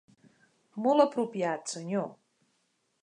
[0.85, 2.09] Molt apropiat, senyor.